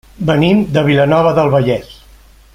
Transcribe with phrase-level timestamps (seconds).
[0.29, 1.95] Venim de Vilanova del Vallès.